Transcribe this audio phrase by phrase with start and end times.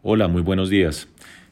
[0.00, 1.08] Hola, muy buenos días.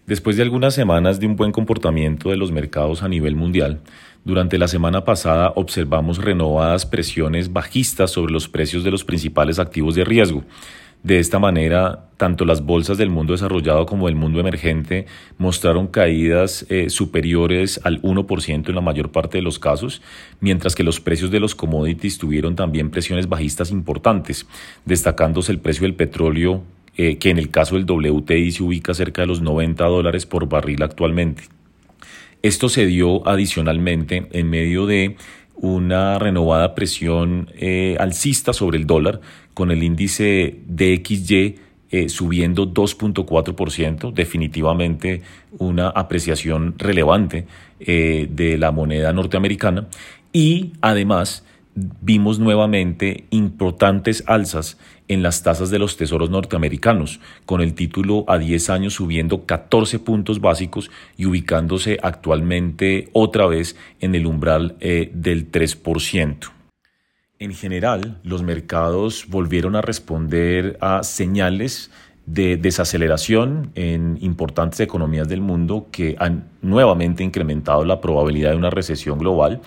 [0.06, 3.80] Después de algunas semanas de un buen comportamiento de los mercados a nivel mundial,
[4.24, 9.96] durante la semana pasada observamos renovadas presiones bajistas sobre los precios de los principales activos
[9.96, 10.44] de riesgo.
[11.02, 15.06] De esta manera, tanto las bolsas del mundo desarrollado como del mundo emergente
[15.38, 20.02] mostraron caídas eh, superiores al 1% en la mayor parte de los casos,
[20.38, 24.46] mientras que los precios de los commodities tuvieron también presiones bajistas importantes,
[24.84, 26.62] destacándose el precio del petróleo
[26.96, 30.48] eh, que en el caso del WTI se ubica cerca de los 90 dólares por
[30.48, 31.44] barril actualmente.
[32.42, 35.16] Esto se dio adicionalmente en medio de
[35.56, 39.20] una renovada presión eh, alcista sobre el dólar,
[39.52, 41.56] con el índice DXY
[41.90, 45.22] eh, subiendo 2.4%, definitivamente
[45.58, 47.46] una apreciación relevante
[47.78, 49.86] de la moneda norteamericana,
[50.32, 51.44] y además
[51.76, 58.38] vimos nuevamente importantes alzas en las tasas de los tesoros norteamericanos, con el título a
[58.38, 65.10] 10 años subiendo 14 puntos básicos y ubicándose actualmente otra vez en el umbral eh,
[65.14, 66.50] del 3%.
[67.38, 71.90] En general, los mercados volvieron a responder a señales
[72.26, 78.70] de desaceleración en importantes economías del mundo que han nuevamente incrementado la probabilidad de una
[78.70, 79.60] recesión global,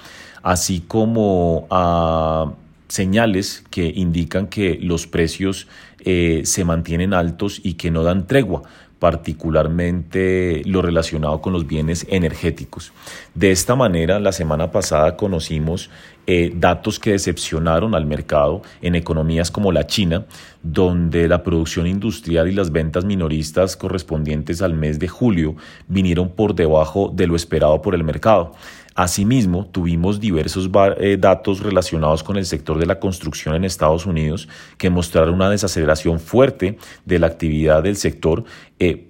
[0.44, 2.52] así como a
[2.90, 5.68] señales que indican que los precios
[6.02, 8.64] eh, se mantienen altos y que no dan tregua
[9.00, 12.92] particularmente lo relacionado con los bienes energéticos.
[13.34, 15.90] De esta manera, la semana pasada conocimos
[16.28, 20.26] eh, datos que decepcionaron al mercado en economías como la China,
[20.62, 25.56] donde la producción industrial y las ventas minoristas correspondientes al mes de julio
[25.88, 28.54] vinieron por debajo de lo esperado por el mercado.
[29.00, 34.50] Asimismo, tuvimos diversos eh, datos relacionados con el sector de la construcción en Estados Unidos
[34.78, 38.44] que mostraron una desaceleración fuerte de la actividad del sector,
[38.78, 39.08] eh,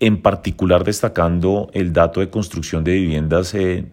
[0.00, 3.86] en particular destacando el dato de construcción de viviendas eh,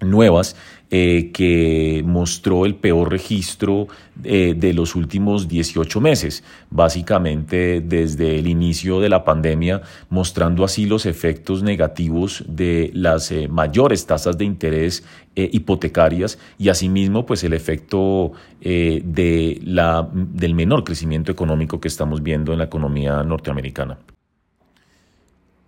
[0.00, 0.56] nuevas
[0.88, 3.88] eh, que mostró el peor registro
[4.22, 10.86] eh, de los últimos 18 meses, básicamente desde el inicio de la pandemia, mostrando así
[10.86, 15.04] los efectos negativos de las eh, mayores tasas de interés
[15.34, 22.52] hipotecarias y asimismo pues el efecto de la, del menor crecimiento económico que estamos viendo
[22.54, 23.98] en la economía norteamericana.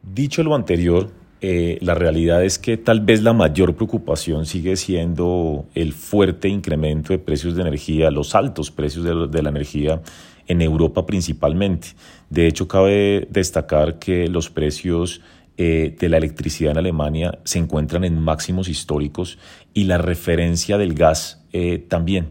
[0.03, 5.67] Dicho lo anterior, eh, la realidad es que tal vez la mayor preocupación sigue siendo
[5.75, 10.03] el fuerte incremento de precios de energía, los altos precios de, la energía
[10.49, 11.89] en Europa principalmente.
[12.29, 15.21] De hecho, cabe destacar que los precios
[15.57, 19.39] eh, de la electricidad en Alemania se encuentran en máximos históricos
[19.75, 22.31] y la referencia del gas eh, también,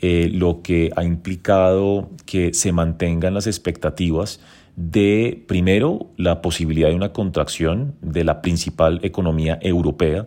[0.00, 4.38] lo que ha implicado que se mantengan las expectativas
[4.76, 10.26] de, primero, la posibilidad de una contracción de la principal economía europea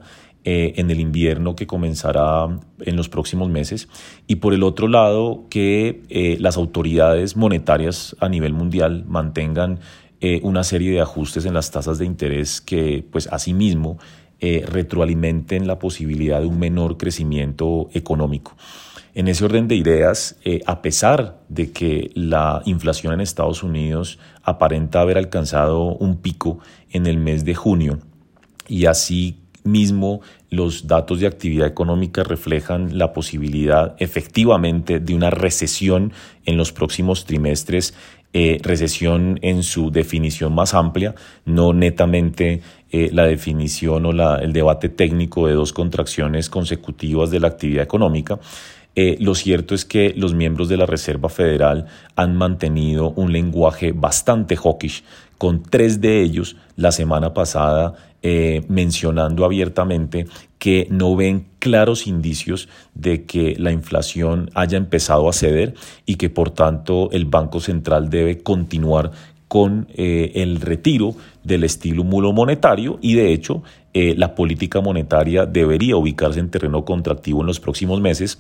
[0.50, 2.48] eh, en el invierno que comenzará
[2.80, 3.90] en los próximos meses
[4.28, 9.80] y por el otro lado que eh, las autoridades monetarias a nivel mundial mantengan
[10.22, 13.98] eh, una serie de ajustes en las tasas de interés que pues asimismo
[14.40, 18.56] retroalimenten la posibilidad de un menor crecimiento económico.
[19.18, 24.20] En ese orden de ideas, eh, a pesar de que la inflación en Estados Unidos
[24.44, 26.60] aparenta haber alcanzado un pico
[26.92, 27.98] en el mes de junio
[28.68, 36.14] y así mismo los datos de actividad económica reflejan la posibilidad efectivamente de una recesión
[36.46, 37.96] en los próximos trimestres,
[38.34, 42.62] eh, recesión en su definición más amplia, no netamente
[42.92, 48.40] eh, la definición o el debate técnico de dos contracciones consecutivas de la actividad económica.
[49.00, 51.86] Eh, lo cierto es que los miembros de la Reserva Federal
[52.16, 55.04] han mantenido un lenguaje bastante hawkish,
[55.38, 57.94] con tres de ellos la semana pasada
[58.24, 60.26] eh, mencionando abiertamente
[60.58, 65.76] que no ven claros indicios de que la inflación haya empezado a ceder
[66.08, 69.12] y que por tanto el Banco Central debe continuar
[69.48, 71.14] con eh, el retiro
[71.44, 73.62] del estímulo monetario y de hecho
[73.94, 78.38] la política monetaria debería ubicarse en terreno contractivo en los próximos meses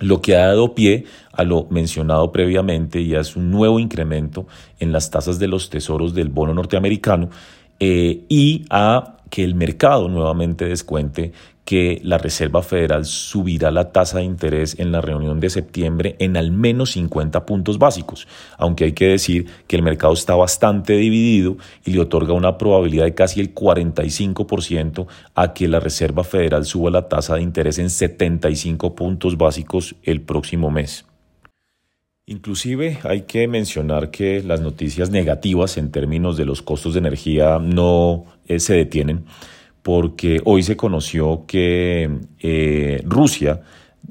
[0.00, 4.46] lo que ha dado pie a lo mencionado previamente y es un nuevo incremento
[4.78, 7.30] en las tasas de los tesoros del bono norteamericano
[7.78, 11.32] eh, y a que el mercado nuevamente descuente
[11.64, 16.36] que la Reserva Federal subirá la tasa de interés en la reunión de septiembre en
[16.36, 18.26] al menos 50 puntos básicos,
[18.58, 23.04] aunque hay que decir que el mercado está bastante dividido y le otorga una probabilidad
[23.04, 25.06] de casi el 45%
[25.36, 30.22] a que la Reserva Federal suba la tasa de interés en 75 puntos básicos el
[30.22, 31.09] próximo mes.
[32.30, 37.58] Inclusive hay que mencionar que las noticias negativas en términos de los costos de energía
[37.58, 39.24] no eh, se detienen
[39.82, 43.62] porque hoy se conoció que eh, Rusia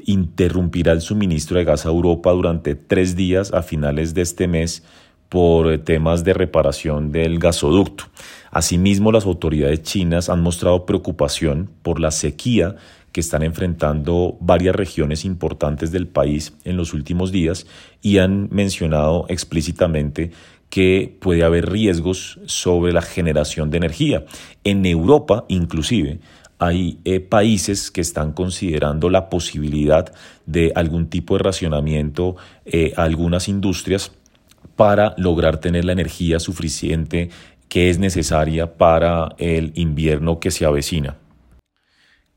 [0.03, 4.83] interrumpirá el suministro de gas a Europa durante tres días a finales de este mes
[5.29, 8.03] por temas de reparación del gasoducto.
[8.51, 12.75] Asimismo, las autoridades chinas han mostrado preocupación por la sequía
[13.19, 17.67] que están enfrentando varias regiones importantes del país en los últimos días
[18.01, 20.31] y han mencionado explícitamente
[20.69, 24.23] que puede haber riesgos sobre la generación de energía.
[24.63, 26.19] En Europa, inclusive,
[26.59, 30.13] hay eh, países que están considerando la posibilidad
[30.45, 34.13] de algún tipo de racionamiento eh, a algunas industrias
[34.77, 37.31] para lograr tener la energía suficiente
[37.67, 41.17] que es necesaria para el invierno que se avecina.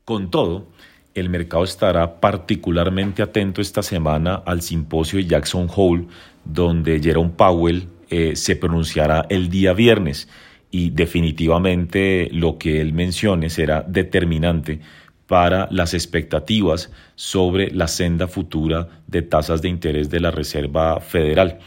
[0.05, 0.67] Con todo,
[1.13, 6.07] el mercado estará particularmente atento esta semana al simposio de Jackson Hole,
[6.43, 10.27] donde Jerome Powell eh, se pronunciará el día viernes
[10.71, 14.81] y definitivamente lo que él mencione será determinante
[15.27, 21.59] para las expectativas sobre la senda futura de tasas de interés de la Reserva Federal.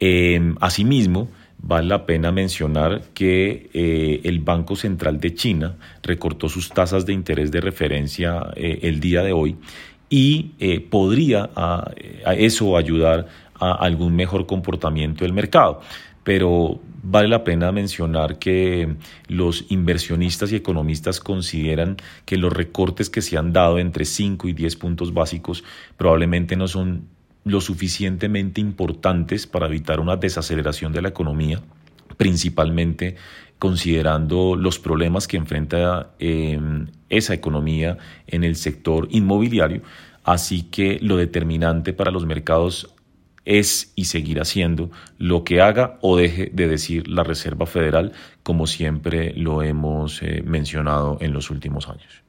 [0.00, 1.28] Em, asimismo,
[1.66, 7.14] vale la pena mencionar que eh, el Banco Central de China recortó sus tasas de
[7.14, 9.56] interés de referencia eh, el día de hoy
[10.10, 11.90] y eh, podría a,
[12.26, 13.28] a eso ayudar
[13.58, 15.80] a algún mejor comportamiento del mercado.
[16.22, 18.96] Pero vale la pena mencionar que
[19.28, 21.96] los inversionistas y economistas consideran
[22.26, 25.64] que los recortes que se han dado entre 5 y 10 puntos básicos
[25.96, 27.08] probablemente no son
[27.44, 31.62] lo suficientemente importantes para evitar una desaceleración de la economía,
[32.16, 33.16] principalmente
[33.58, 36.58] considerando los problemas que enfrenta eh,
[37.08, 39.82] esa economía en el sector inmobiliario.
[40.24, 42.94] Así que lo determinante para los mercados
[43.44, 48.12] es y seguirá siendo lo que haga o deje de decir la Reserva Federal,
[48.42, 52.22] como siempre lo hemos eh, mencionado en los últimos años.